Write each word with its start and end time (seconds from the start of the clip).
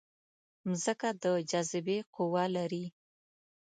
مځکه 0.67 1.09
د 1.23 1.25
جاذبې 1.49 1.97
قوه 2.15 2.43
لري. 2.55 2.85